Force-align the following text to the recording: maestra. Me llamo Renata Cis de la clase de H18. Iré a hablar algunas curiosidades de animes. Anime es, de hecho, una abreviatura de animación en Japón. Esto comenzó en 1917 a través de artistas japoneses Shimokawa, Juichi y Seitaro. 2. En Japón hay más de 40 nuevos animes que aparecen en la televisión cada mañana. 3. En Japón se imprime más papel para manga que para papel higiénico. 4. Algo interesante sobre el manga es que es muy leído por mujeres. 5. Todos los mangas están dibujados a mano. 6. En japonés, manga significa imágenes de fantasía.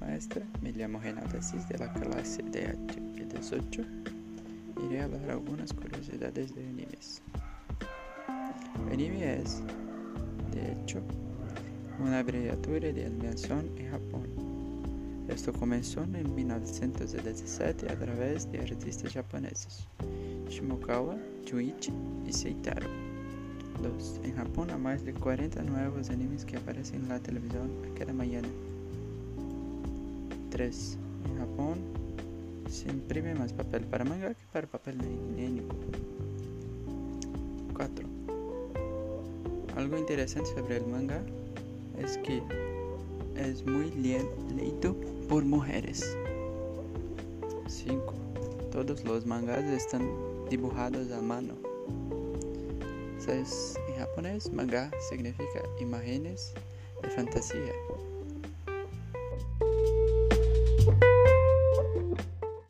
maestra. 0.00 0.42
Me 0.62 0.72
llamo 0.72 0.98
Renata 0.98 1.40
Cis 1.40 1.68
de 1.68 1.78
la 1.78 1.92
clase 1.92 2.42
de 2.42 2.74
H18. 2.74 3.86
Iré 4.84 5.00
a 5.00 5.04
hablar 5.04 5.30
algunas 5.30 5.72
curiosidades 5.72 6.54
de 6.54 6.68
animes. 6.68 7.22
Anime 8.90 9.40
es, 9.40 9.62
de 10.52 10.72
hecho, 10.72 11.00
una 12.00 12.18
abreviatura 12.18 12.92
de 12.92 13.06
animación 13.06 13.70
en 13.78 13.90
Japón. 13.90 14.26
Esto 15.28 15.52
comenzó 15.52 16.02
en 16.02 16.34
1917 16.34 17.90
a 17.90 17.98
través 17.98 18.50
de 18.50 18.60
artistas 18.60 19.12
japoneses 19.12 19.86
Shimokawa, 20.48 21.16
Juichi 21.48 21.92
y 22.26 22.32
Seitaro. 22.32 22.88
2. 23.82 24.20
En 24.24 24.36
Japón 24.36 24.70
hay 24.70 24.78
más 24.78 25.04
de 25.04 25.12
40 25.12 25.62
nuevos 25.62 26.10
animes 26.10 26.44
que 26.44 26.56
aparecen 26.56 27.02
en 27.02 27.08
la 27.08 27.20
televisión 27.20 27.70
cada 27.98 28.12
mañana. 28.12 28.48
3. 30.56 30.96
En 31.26 31.38
Japón 31.38 31.78
se 32.66 32.88
imprime 32.88 33.34
más 33.34 33.52
papel 33.52 33.84
para 33.84 34.06
manga 34.06 34.32
que 34.32 34.42
para 34.54 34.66
papel 34.66 34.96
higiénico. 35.34 35.76
4. 37.74 38.06
Algo 39.76 39.98
interesante 39.98 40.48
sobre 40.54 40.78
el 40.78 40.86
manga 40.86 41.20
es 41.98 42.16
que 42.16 42.42
es 43.36 43.66
muy 43.66 43.90
leído 43.90 44.96
por 45.28 45.44
mujeres. 45.44 46.16
5. 47.66 48.14
Todos 48.72 49.04
los 49.04 49.26
mangas 49.26 49.62
están 49.64 50.08
dibujados 50.48 51.12
a 51.12 51.20
mano. 51.20 51.52
6. 53.18 53.74
En 53.88 53.96
japonés, 53.96 54.50
manga 54.54 54.90
significa 55.10 55.60
imágenes 55.78 56.54
de 57.02 57.10
fantasía. 57.10 57.74